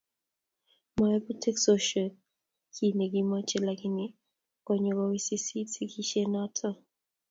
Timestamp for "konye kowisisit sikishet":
4.65-6.27